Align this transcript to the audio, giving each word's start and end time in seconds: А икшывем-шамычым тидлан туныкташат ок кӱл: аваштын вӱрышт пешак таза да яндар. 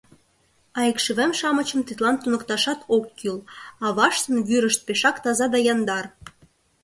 А 0.77 0.79
икшывем-шамычым 0.91 1.81
тидлан 1.87 2.15
туныкташат 2.21 2.79
ок 2.95 3.05
кӱл: 3.19 3.37
аваштын 3.85 4.35
вӱрышт 4.47 4.81
пешак 4.87 5.17
таза 5.23 5.47
да 5.53 5.59
яндар. 5.73 6.05